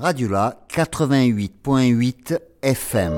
[0.00, 3.12] Radiola 88.8 FM.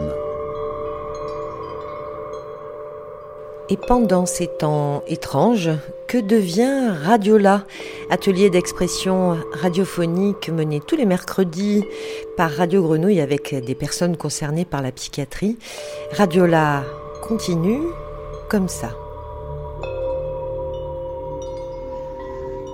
[3.68, 5.68] Et pendant ces temps étranges,
[6.08, 7.66] que devient Radiola
[8.08, 11.84] Atelier d'expression radiophonique mené tous les mercredis
[12.38, 15.58] par Radio Grenouille avec des personnes concernées par la psychiatrie?
[16.12, 16.82] Radiola
[17.20, 17.82] continue
[18.48, 18.96] comme ça.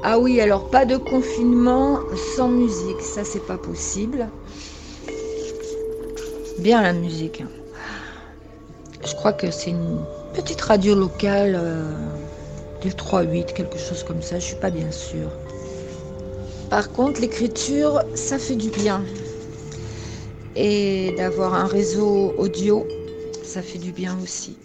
[0.09, 1.99] Ah oui, alors pas de confinement
[2.37, 4.29] sans musique, ça c'est pas possible.
[6.61, 7.43] Bien la musique.
[9.05, 9.99] Je crois que c'est une
[10.33, 11.91] petite radio locale euh,
[12.83, 15.33] du 3-8, quelque chose comme ça, je suis pas bien sûre.
[16.71, 19.03] Par contre, l'écriture, ça fait du bien.
[20.55, 22.87] Et d'avoir un réseau audio,
[23.43, 24.57] ça fait du bien aussi.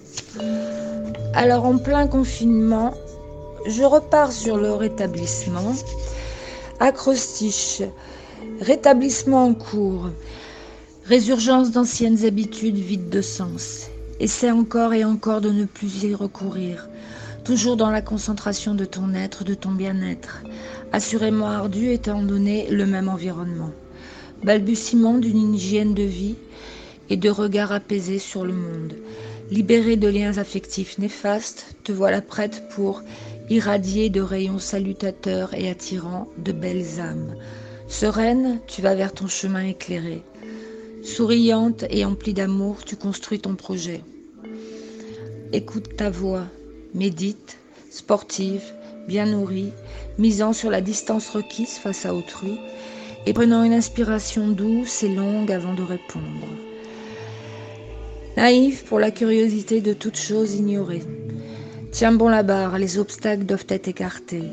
[1.33, 2.93] Alors en plein confinement,
[3.65, 5.75] je repars sur le rétablissement.
[6.79, 7.81] Acrostiche,
[8.59, 10.09] rétablissement en cours,
[11.05, 13.87] résurgence d'anciennes habitudes vides de sens.
[14.19, 16.87] Essaie encore et encore de ne plus y recourir,
[17.43, 20.43] toujours dans la concentration de ton être, de ton bien-être,
[20.91, 23.71] assurément ardu étant donné le même environnement.
[24.43, 26.35] Balbutiement d'une hygiène de vie
[27.09, 28.95] et de regard apaisé sur le monde.
[29.51, 33.03] Libéré de liens affectifs néfastes, te voilà prête pour
[33.49, 37.35] irradier de rayons salutateurs et attirants de belles âmes.
[37.89, 40.23] Sereine, tu vas vers ton chemin éclairé.
[41.03, 44.05] Souriante et emplie d'amour, tu construis ton projet.
[45.51, 46.45] Écoute ta voix,
[46.93, 47.57] médite,
[47.89, 48.63] sportive,
[49.09, 49.73] bien nourrie,
[50.17, 52.57] misant sur la distance requise face à autrui
[53.25, 56.47] et prenant une inspiration douce et longue avant de répondre.
[58.37, 61.03] Naïve pour la curiosité de toute chose ignorée.
[61.91, 64.45] Tiens bon la barre, les obstacles doivent être écartés,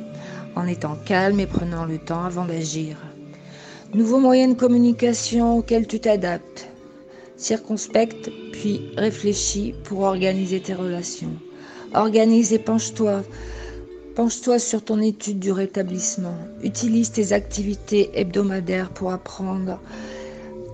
[0.56, 2.96] en étant calme et prenant le temps avant d'agir.
[3.94, 6.68] Nouveau moyen de communication auquel tu t'adaptes.
[7.36, 11.36] Circonspecte, puis réfléchis pour organiser tes relations.
[11.94, 13.22] Organise et penche-toi.
[14.16, 16.36] Penche-toi sur ton étude du rétablissement.
[16.64, 19.78] Utilise tes activités hebdomadaires pour apprendre,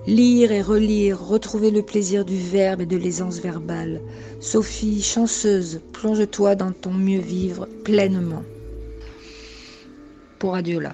[0.07, 4.01] lire et relire, retrouver le plaisir du verbe et de l'aisance verbale.
[4.39, 8.43] Sophie, chanceuse, plonge-toi dans ton mieux vivre pleinement.
[10.39, 10.93] Pour Adiola.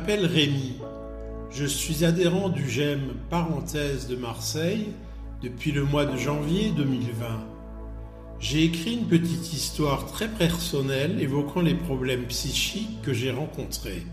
[0.00, 0.76] M'appelle Rémi.
[1.50, 4.92] Je suis adhérent du GEM Parenthèse de Marseille
[5.42, 7.26] depuis le mois de janvier 2020.
[8.38, 14.06] J'ai écrit une petite histoire très personnelle évoquant les problèmes psychiques que j'ai rencontrés.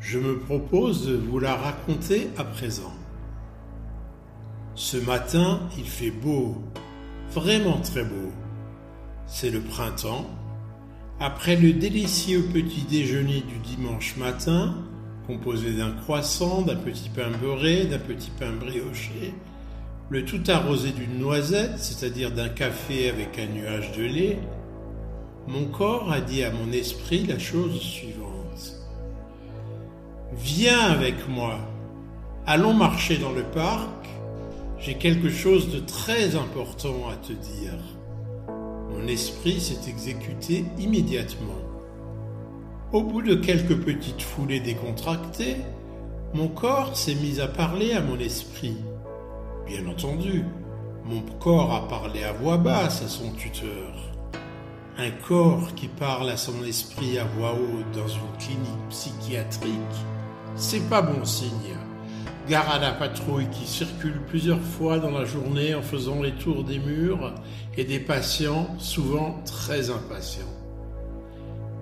[0.00, 2.92] Je me propose de vous la raconter à présent.
[4.74, 6.60] Ce matin, il fait beau,
[7.32, 8.32] vraiment très beau.
[9.28, 10.26] C'est le printemps
[11.22, 14.74] après le délicieux petit déjeuner du dimanche matin,
[15.28, 19.32] composé d'un croissant, d'un petit pain beurré, d'un petit pain brioché,
[20.10, 24.38] le tout arrosé d'une noisette, c'est-à-dire d'un café avec un nuage de lait,
[25.46, 28.82] mon corps a dit à mon esprit la chose suivante.
[30.36, 31.60] Viens avec moi,
[32.46, 34.08] allons marcher dans le parc,
[34.80, 37.78] j'ai quelque chose de très important à te dire.
[39.02, 41.58] Mon esprit s'est exécuté immédiatement.
[42.92, 45.56] Au bout de quelques petites foulées décontractées,
[46.34, 48.76] mon corps s'est mis à parler à mon esprit.
[49.66, 50.44] Bien entendu,
[51.04, 53.92] mon corps a parlé à voix basse à son tuteur.
[54.96, 59.72] Un corps qui parle à son esprit à voix haute dans une clinique psychiatrique,
[60.54, 61.76] c'est pas bon signe.
[62.48, 66.64] Gare à la patrouille qui circule plusieurs fois dans la journée en faisant les tours
[66.64, 67.32] des murs
[67.76, 70.42] et des patients souvent très impatients.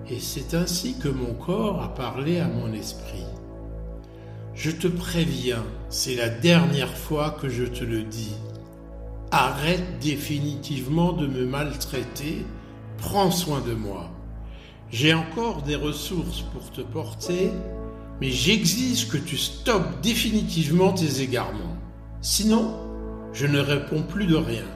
[0.07, 3.25] Et c'est ainsi que mon corps a parlé à mon esprit.
[4.53, 8.35] Je te préviens, c'est la dernière fois que je te le dis.
[9.31, 12.45] Arrête définitivement de me maltraiter,
[12.99, 14.11] prends soin de moi.
[14.91, 17.49] J'ai encore des ressources pour te porter
[18.21, 21.75] mais j'exige que tu stoppes définitivement tes égarements.
[22.21, 22.77] Sinon,
[23.33, 24.67] je ne réponds plus de rien.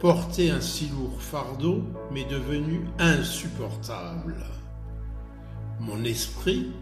[0.00, 4.36] Porter un si lourd fardeau m'est devenu insupportable.
[5.80, 6.72] Mon esprit,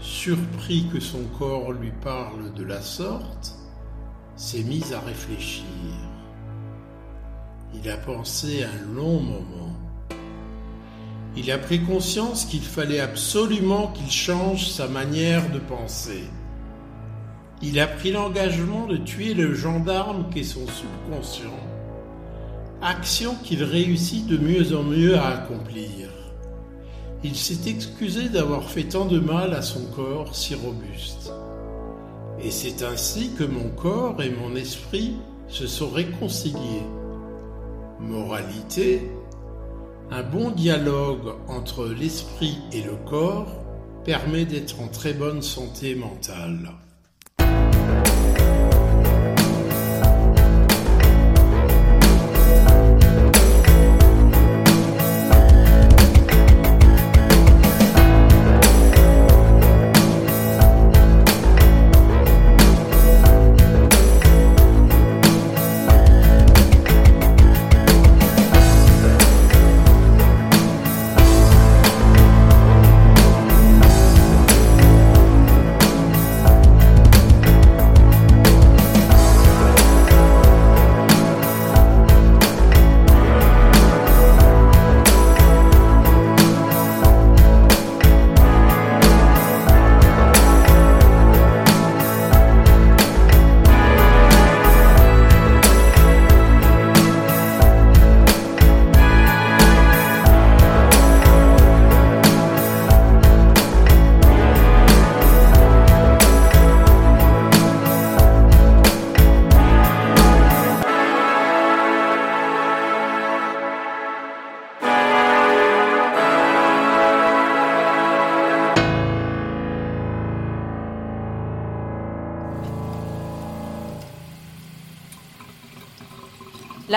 [0.00, 3.54] surpris que son corps lui parle de la sorte,
[4.34, 5.64] s'est mis à réfléchir.
[7.72, 9.65] Il a pensé un long moment.
[11.36, 16.24] Il a pris conscience qu'il fallait absolument qu'il change sa manière de penser.
[17.62, 21.58] Il a pris l'engagement de tuer le gendarme qu'est son subconscient,
[22.82, 26.08] action qu'il réussit de mieux en mieux à accomplir.
[27.22, 31.32] Il s'est excusé d'avoir fait tant de mal à son corps si robuste.
[32.42, 35.16] Et c'est ainsi que mon corps et mon esprit
[35.48, 36.84] se sont réconciliés.
[38.00, 39.10] Moralité,
[40.10, 43.64] un bon dialogue entre l'esprit et le corps
[44.04, 46.70] permet d'être en très bonne santé mentale.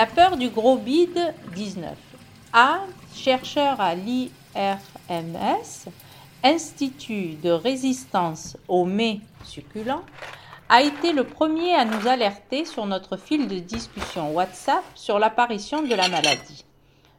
[0.00, 1.94] La peur du gros bide 19.
[2.54, 2.78] A,
[3.14, 4.30] chercheur à l'IRMS,
[6.42, 10.00] Institut de résistance aux mets succulents,
[10.70, 15.82] a été le premier à nous alerter sur notre fil de discussion WhatsApp sur l'apparition
[15.82, 16.64] de la maladie,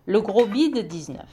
[0.07, 1.23] le gros bide 19.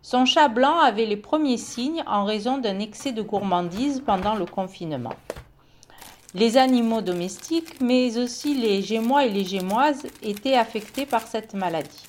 [0.00, 4.46] Son chat blanc avait les premiers signes en raison d'un excès de gourmandise pendant le
[4.46, 5.16] confinement
[6.34, 12.04] les animaux domestiques, mais aussi les gémois et les gémoises étaient affectés par cette maladie.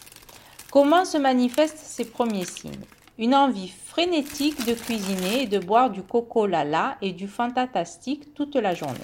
[0.71, 2.71] Comment se manifestent ces premiers signes?
[3.19, 8.55] Une envie frénétique de cuisiner et de boire du coco lala et du fantastique toute
[8.55, 8.97] la journée.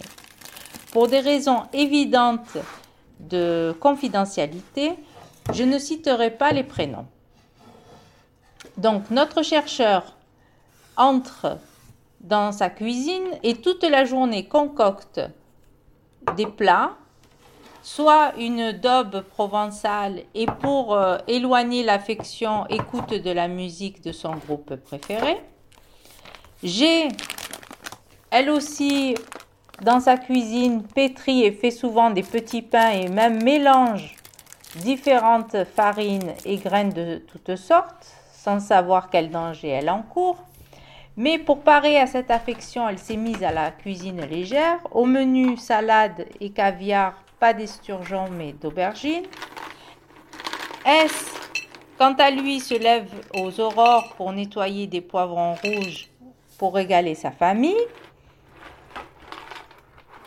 [0.92, 2.58] Pour des raisons évidentes
[3.20, 4.94] de confidentialité,
[5.54, 7.06] je ne citerai pas les prénoms.
[8.78, 10.16] Donc notre chercheur
[10.98, 11.60] entre
[12.22, 15.22] dans sa cuisine et toute la journée concocte
[16.36, 16.92] des plats,
[17.82, 24.36] soit une daube provençale et pour euh, éloigner l'affection écoute de la musique de son
[24.36, 25.42] groupe préféré.
[26.62, 27.08] J'ai,
[28.32, 29.16] elle aussi,
[29.82, 34.18] dans sa cuisine, pétri et fait souvent des petits pains et même mélange
[34.76, 40.38] différentes farines et graines de toutes sortes, sans savoir quel danger elle encourt.
[41.20, 44.80] Mais pour parer à cette affection, elle s'est mise à la cuisine légère.
[44.92, 49.26] Au menu, salade et caviar, pas d'esturgeon mais d'aubergine.
[50.86, 51.34] S,
[51.98, 56.08] quant à lui, se lève aux aurores pour nettoyer des poivrons rouges
[56.58, 57.76] pour régaler sa famille?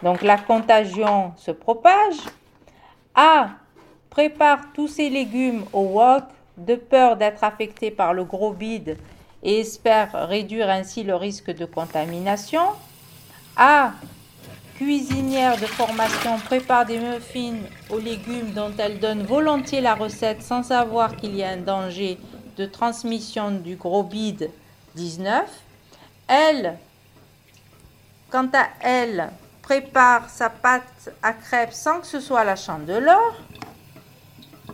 [0.03, 2.19] Donc la contagion se propage.
[3.15, 3.49] A
[4.11, 6.25] prépare tous ses légumes au wok
[6.59, 8.99] de peur d'être affecté par le gros bide
[9.43, 12.63] et espère réduire ainsi le risque de contamination.
[13.57, 13.93] A.
[14.77, 17.59] Cuisinière de formation prépare des muffins
[17.91, 22.19] aux légumes dont elle donne volontiers la recette sans savoir qu'il y a un danger
[22.57, 24.51] de transmission du gros bide
[24.97, 25.45] 19.
[26.27, 26.79] Elle,
[28.31, 29.31] quant à elle,
[29.63, 33.41] prépare sa pâte à crêpes sans que ce soit la chandeleur.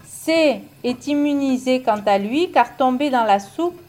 [0.04, 3.80] C est immunisé quant à lui car tombé dans la soupe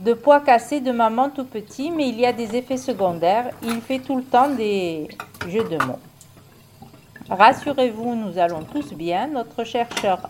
[0.00, 3.50] de poids cassé de maman tout petit, mais il y a des effets secondaires.
[3.62, 5.08] Il fait tout le temps des
[5.48, 5.98] jeux de mots.
[7.30, 9.26] Rassurez-vous, nous allons tous bien.
[9.28, 10.28] Notre chercheur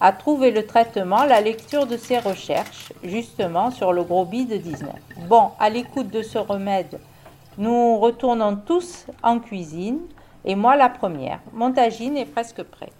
[0.00, 4.90] a trouvé le traitement, la lecture de ses recherches, justement sur le gros bide 19.
[5.28, 7.00] Bon, à l'écoute de ce remède,
[7.56, 9.98] nous retournons tous en cuisine,
[10.44, 11.40] et moi la première.
[11.52, 12.92] Mon tagine est presque prête.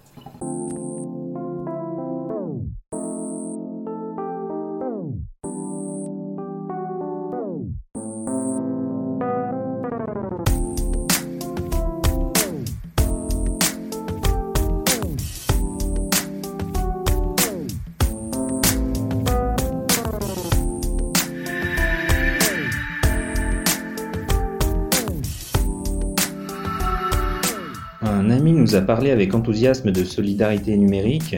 [28.76, 31.36] A parlé avec enthousiasme de solidarité numérique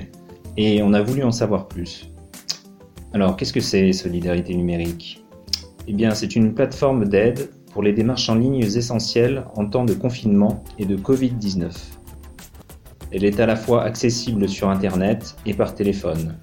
[0.56, 2.10] et on a voulu en savoir plus.
[3.12, 5.24] Alors, qu'est-ce que c'est Solidarité numérique?
[5.88, 9.94] Eh bien, c'est une plateforme d'aide pour les démarches en ligne essentielles en temps de
[9.94, 11.70] confinement et de Covid-19.
[13.12, 16.36] Elle est à la fois accessible sur Internet et par téléphone.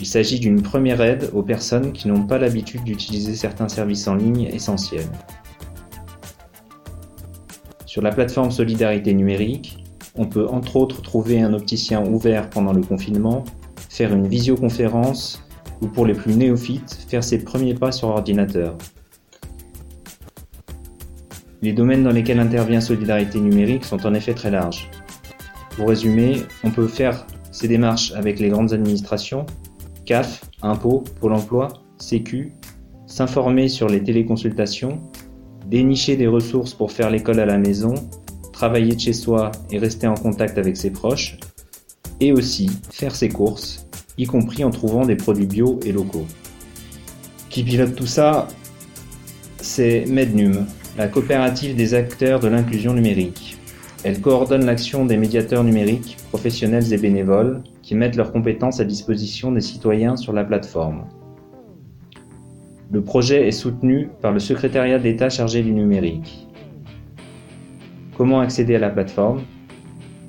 [0.00, 4.16] Il s'agit d'une première aide aux personnes qui n'ont pas l'habitude d'utiliser certains services en
[4.16, 5.08] ligne essentiels.
[7.94, 9.78] Sur la plateforme Solidarité numérique,
[10.16, 13.44] on peut entre autres trouver un opticien ouvert pendant le confinement,
[13.88, 15.46] faire une visioconférence
[15.80, 18.76] ou pour les plus néophytes, faire ses premiers pas sur ordinateur.
[21.62, 24.90] Les domaines dans lesquels intervient Solidarité numérique sont en effet très larges.
[25.76, 29.46] Pour résumer, on peut faire ces démarches avec les grandes administrations,
[30.04, 32.54] CAF, impôts, Pôle emploi, Sécu,
[33.06, 35.00] s'informer sur les téléconsultations,
[35.66, 37.94] dénicher des ressources pour faire l'école à la maison,
[38.52, 41.38] travailler de chez soi et rester en contact avec ses proches,
[42.20, 43.86] et aussi faire ses courses,
[44.18, 46.26] y compris en trouvant des produits bio et locaux.
[47.50, 48.48] Qui pilote tout ça
[49.60, 50.66] C'est Mednum,
[50.96, 53.58] la coopérative des acteurs de l'inclusion numérique.
[54.04, 59.50] Elle coordonne l'action des médiateurs numériques, professionnels et bénévoles, qui mettent leurs compétences à disposition
[59.50, 61.04] des citoyens sur la plateforme.
[62.94, 66.46] Le projet est soutenu par le secrétariat d'État chargé du numérique.
[68.16, 69.42] Comment accéder à la plateforme?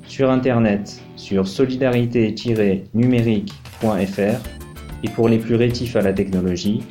[0.08, 4.40] Sur Internet, sur solidarité-numérique.fr
[5.04, 6.82] et pour les plus rétifs à la technologie,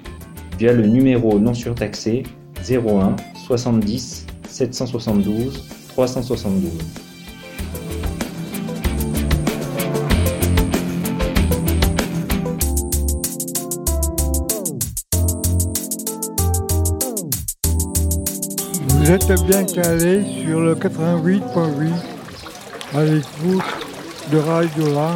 [0.57, 2.23] via le numéro non surtaxé
[2.65, 6.71] 01 70 772 372.
[19.05, 21.91] Vous êtes bien calé sur le 88.8
[22.95, 23.63] à l'écoute
[24.31, 25.13] de Radio là.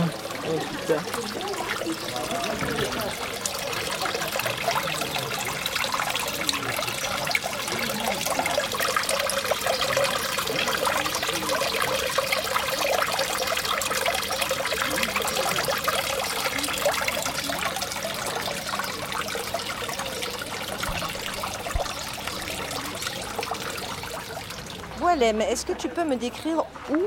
[25.22, 26.98] Est-ce que tu peux me décrire où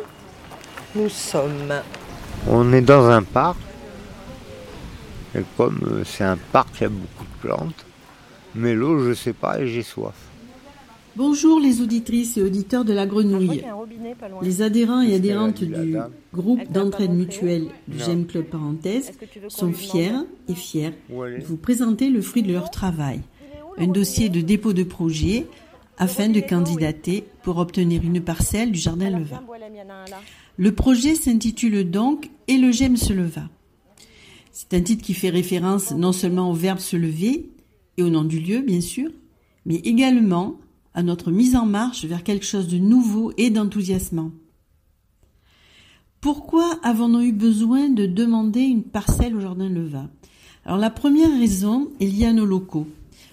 [0.95, 1.75] nous sommes?
[2.49, 3.59] On est dans un parc.
[5.35, 7.87] Et comme euh, c'est un parc, il y a beaucoup de plantes.
[8.55, 10.15] Mais l'eau, je sais pas et j'ai soif.
[11.15, 13.63] Bonjour les auditrices et auditeurs de la Grenouille.
[14.41, 15.97] Les adhérents et adhérentes du
[16.33, 17.99] groupe d'entraide mutuelle du.
[17.99, 19.13] GEM Club Parenthèse
[19.49, 20.13] sont fiers
[20.49, 23.21] et fiers de vous présenter le fruit de leur travail,
[23.77, 25.47] un dossier de dépôt de projet
[25.99, 29.43] afin de candidater pour obtenir une parcelle du Jardin Leva.
[30.57, 33.49] Le projet s'intitule donc Et le GEM se leva.
[34.53, 37.51] C'est un titre qui fait référence non seulement au verbe se lever
[37.97, 39.11] et au nom du lieu, bien sûr,
[39.65, 40.57] mais également
[40.95, 44.31] à notre mise en marche vers quelque chose de nouveau et d'enthousiasmant.
[46.21, 50.09] Pourquoi avons-nous eu besoin de demander une parcelle au Jardin Leva?
[50.65, 52.87] Alors la première raison est liée à nos locaux.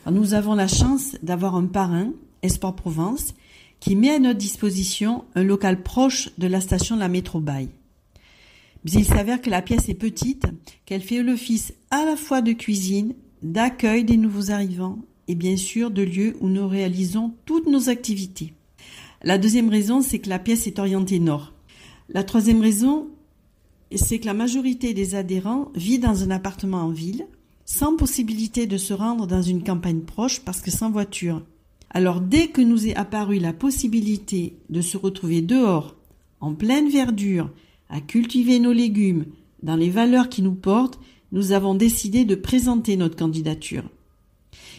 [0.06, 3.34] Alors, nous avons la chance d'avoir un parrain, Esport Provence,
[3.80, 7.70] qui met à notre disposition un local proche de la station de la métro Baille.
[8.84, 10.46] Mais il s'avère que la pièce est petite,
[10.86, 15.92] qu'elle fait l'office à la fois de cuisine, d'accueil des nouveaux arrivants et bien sûr
[15.92, 18.54] de lieu où nous réalisons toutes nos activités.
[19.22, 21.54] La deuxième raison, c'est que la pièce est orientée nord.
[22.10, 23.10] La troisième raison,
[23.96, 27.28] c'est que la majorité des adhérents vit dans un appartement en ville,
[27.66, 31.44] sans possibilité de se rendre dans une campagne proche parce que sans voiture.
[31.90, 35.96] Alors dès que nous est apparue la possibilité de se retrouver dehors,
[36.40, 37.50] en pleine verdure,
[37.90, 39.26] à cultiver nos légumes,
[39.64, 41.00] dans les valeurs qui nous portent,
[41.32, 43.84] nous avons décidé de présenter notre candidature.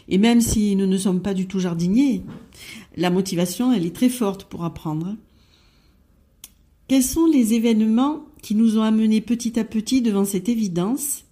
[0.09, 2.23] Et même si nous ne sommes pas du tout jardiniers,
[2.97, 5.17] la motivation, elle est très forte pour apprendre.
[6.89, 11.25] Quels sont les événements qui nous ont amenés petit à petit devant cette évidence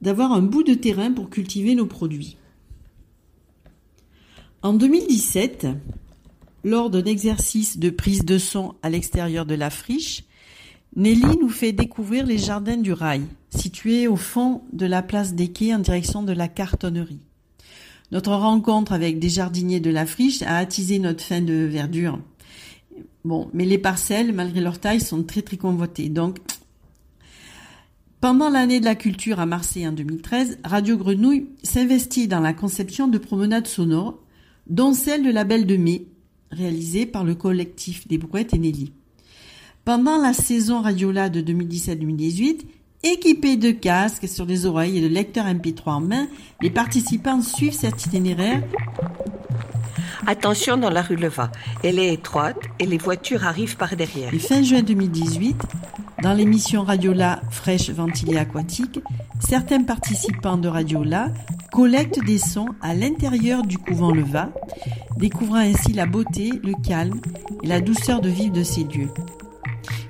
[0.00, 2.36] d'avoir un bout de terrain pour cultiver nos produits?
[4.66, 5.68] En 2017,
[6.64, 10.24] lors d'un exercice de prise de son à l'extérieur de la friche,
[10.96, 15.52] Nelly nous fait découvrir les jardins du rail, situés au fond de la place des
[15.52, 17.20] quais en direction de la cartonnerie.
[18.10, 22.18] Notre rencontre avec des jardiniers de la friche a attisé notre faim de verdure.
[23.24, 26.12] Bon, mais les parcelles, malgré leur taille, sont très très convoitées.
[28.20, 33.06] Pendant l'année de la culture à Marseille en 2013, Radio Grenouille s'investit dans la conception
[33.06, 34.18] de promenades sonores,
[34.68, 36.06] dont celle de la Belle de Mai,
[36.50, 38.92] réalisée par le collectif des Brouettes et Nelly.
[39.84, 42.60] Pendant la saison Radiola de 2017-2018,
[43.02, 46.26] équipés de casques sur les oreilles et de lecteurs MP3 en main,
[46.60, 48.62] les participants suivent cet itinéraire
[50.28, 51.52] Attention dans la rue Leva.
[51.84, 54.34] Elle est étroite et les voitures arrivent par derrière.
[54.34, 55.56] Et fin juin 2018,
[56.20, 58.98] dans l'émission Radiola Fraîche Ventilée Aquatique,
[59.38, 61.28] certains participants de Radiola
[61.72, 64.52] collectent des sons à l'intérieur du couvent Leva,
[65.18, 67.20] découvrant ainsi la beauté, le calme
[67.62, 69.10] et la douceur de vivre de ces lieux.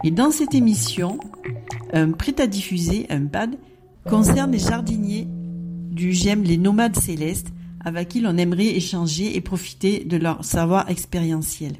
[0.05, 1.19] Et dans cette émission,
[1.93, 3.57] un prêt à diffuser, un pad,
[4.09, 5.27] concerne les jardiniers
[5.91, 7.53] du GEM Les Nomades Célestes,
[7.85, 11.77] avec qui l'on aimerait échanger et profiter de leur savoir expérientiel.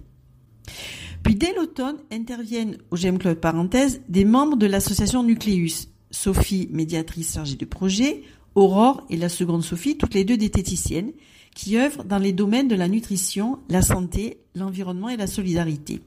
[1.23, 7.35] Puis dès l'automne interviennent au GEM Club Parenthèse des membres de l'association Nucléus, Sophie, médiatrice
[7.35, 8.23] chargée de projet,
[8.57, 11.13] Aurore et la seconde Sophie, toutes les deux diététiciennes,
[11.55, 16.01] qui œuvrent dans les domaines de la nutrition, la santé, l'environnement et la solidarité.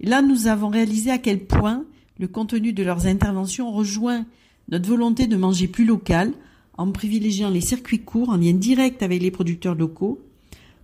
[0.00, 1.84] là, nous avons réalisé à quel point
[2.18, 4.26] le contenu de leurs interventions rejoint
[4.68, 6.32] notre volonté de manger plus local,
[6.76, 10.20] en privilégiant les circuits courts en lien direct avec les producteurs locaux,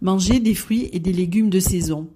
[0.00, 2.08] manger des fruits et des légumes de saison.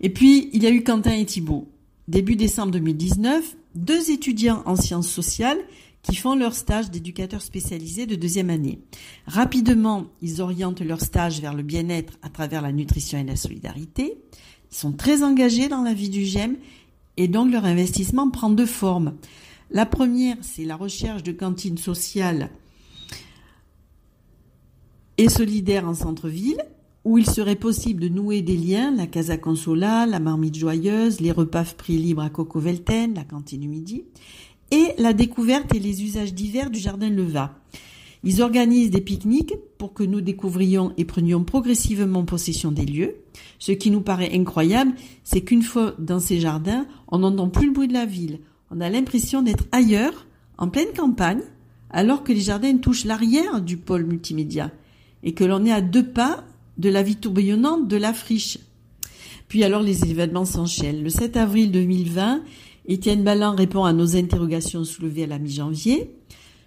[0.00, 1.68] Et puis, il y a eu Quentin et Thibault.
[2.08, 5.58] Début décembre 2019, deux étudiants en sciences sociales
[6.02, 8.80] qui font leur stage d'éducateurs spécialisés de deuxième année.
[9.26, 14.18] Rapidement, ils orientent leur stage vers le bien-être à travers la nutrition et la solidarité.
[14.70, 16.56] Ils sont très engagés dans la vie du GEM
[17.16, 19.14] et donc leur investissement prend deux formes.
[19.70, 22.50] La première, c'est la recherche de cantines sociales
[25.18, 26.62] et solidaires en centre-ville,
[27.04, 31.32] où il serait possible de nouer des liens, la Casa Consola, la Marmite Joyeuse, les
[31.32, 34.04] repas prix libres à Coco Velten, la cantine du midi,
[34.72, 37.54] et la découverte et les usages divers du jardin Leva.
[38.24, 43.16] Ils organisent des pique-niques pour que nous découvrions et prenions progressivement possession des lieux.
[43.58, 44.92] Ce qui nous paraît incroyable,
[45.24, 48.80] c'est qu'une fois dans ces jardins, on n'entend plus le bruit de la ville, on
[48.80, 51.42] a l'impression d'être ailleurs, en pleine campagne,
[51.90, 54.70] alors que les jardins touchent l'arrière du pôle multimédia
[55.22, 56.44] et que l'on est à deux pas
[56.78, 58.58] de la vie tourbillonnante de la friche.
[59.48, 61.02] Puis alors les événements s'enchaînent.
[61.02, 62.42] Le 7 avril 2020,
[62.86, 66.14] Étienne Balland répond à nos interrogations soulevées à la mi-janvier.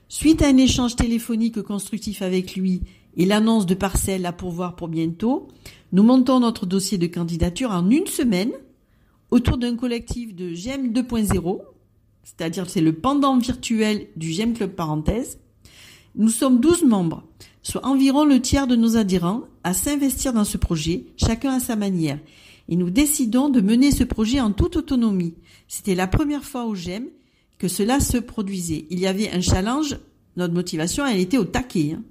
[0.07, 2.81] Suite à un échange téléphonique constructif avec lui
[3.17, 5.47] et l'annonce de parcelles à pourvoir pour bientôt,
[5.91, 8.51] nous montons notre dossier de candidature en une semaine
[9.31, 11.61] autour d'un collectif de GEM 2.0
[12.25, 15.39] c'est-à-dire c'est le pendant virtuel du GEM Club Parenthèse.
[16.15, 17.23] Nous sommes 12 membres,
[17.61, 21.75] soit environ le tiers de nos adhérents, à s'investir dans ce projet, chacun à sa
[21.75, 22.19] manière.
[22.69, 25.35] Et nous décidons de mener ce projet en toute autonomie.
[25.67, 27.07] C'était la première fois au GEM
[27.57, 28.85] que cela se produisait.
[28.89, 29.97] Il y avait un challenge,
[30.35, 31.93] notre motivation, elle était au taquet.
[31.93, 32.03] Hein.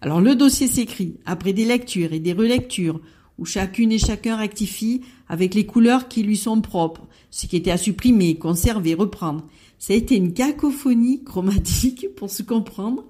[0.00, 3.00] Alors le dossier s'écrit, après des lectures et des relectures,
[3.38, 7.70] où chacune et chacun rectifie avec les couleurs qui lui sont propres, ce qui était
[7.70, 9.46] à supprimer, conserver, reprendre.
[9.78, 13.04] Ça a été une cacophonie chromatique pour se comprendre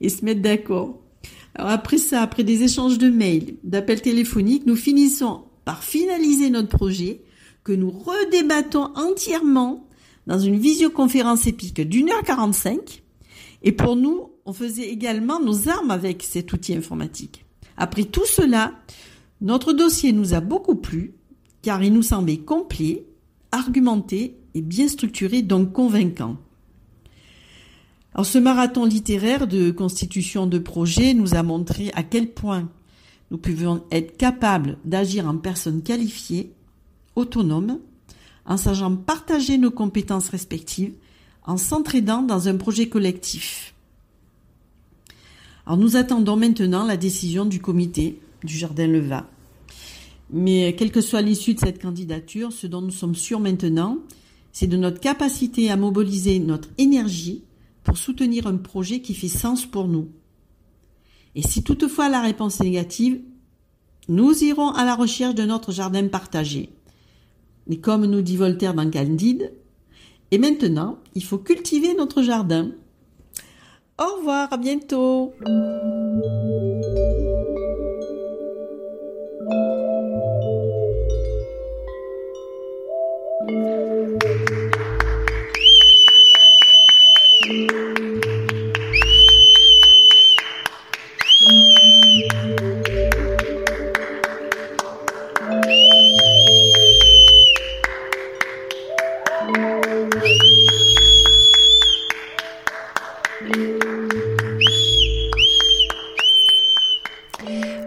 [0.00, 1.00] et se mettre d'accord.
[1.54, 6.74] Alors après ça, après des échanges de mails, d'appels téléphoniques, nous finissons par finaliser notre
[6.78, 7.20] projet
[7.62, 9.86] que nous redébattons entièrement
[10.26, 13.02] dans une visioconférence épique d'une heure quarante-cinq.
[13.62, 17.44] Et pour nous, on faisait également nos armes avec cet outil informatique.
[17.76, 18.72] Après tout cela,
[19.42, 21.12] notre dossier nous a beaucoup plu
[21.60, 23.04] car il nous semblait complet,
[23.52, 26.38] argumenté et bien structuré, donc convaincant.
[28.14, 32.70] Alors ce marathon littéraire de constitution de projet nous a montré à quel point
[33.30, 36.52] nous pouvons être capables d'agir en personnes qualifiées,
[37.16, 37.78] autonomes,
[38.46, 40.94] en sachant partager nos compétences respectives,
[41.44, 43.74] en s'entraidant dans un projet collectif.
[45.66, 49.28] Alors nous attendons maintenant la décision du comité du Jardin Leva
[50.30, 53.98] mais quelle que soit l'issue de cette candidature, ce dont nous sommes sûrs maintenant,
[54.52, 57.42] c'est de notre capacité à mobiliser notre énergie
[57.84, 60.08] pour soutenir un projet qui fait sens pour nous.
[61.34, 63.20] Et si toutefois la réponse est négative,
[64.08, 66.70] nous irons à la recherche de notre jardin partagé.
[67.66, 69.52] Mais comme nous dit Voltaire dans Candide,
[70.30, 72.70] et maintenant, il faut cultiver notre jardin.
[73.98, 75.32] Au revoir, à bientôt.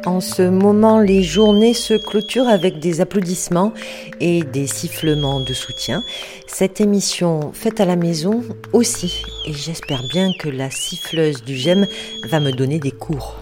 [0.06, 3.72] En ce moment, les journées se clôturent avec des applaudissements
[4.20, 6.04] et des sifflements de soutien.
[6.48, 9.24] Cette émission faite à la maison aussi.
[9.46, 11.86] Et j'espère bien que la siffleuse du GEM
[12.28, 13.36] va me donner des cours.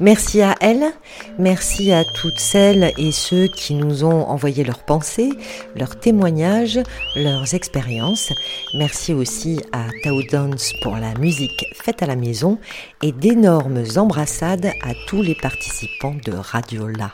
[0.00, 0.92] Merci à elle,
[1.38, 5.30] merci à toutes celles et ceux qui nous ont envoyé leurs pensées,
[5.74, 6.78] leurs témoignages,
[7.14, 8.30] leurs expériences.
[8.74, 12.58] Merci aussi à Tao Dance pour la musique faite à la maison
[13.02, 17.12] et d'énormes embrassades à tous les participants de Radio La.